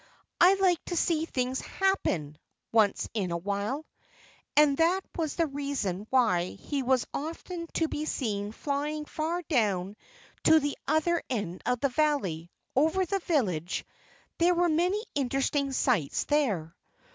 [0.39, 2.39] "I like to see things happen,
[2.71, 3.85] once in a while."
[4.57, 9.95] And that was the reason why he was often to be seen flying far down
[10.45, 13.85] to the other end of the valley, over the village.
[14.39, 16.75] There were many interesting sights there.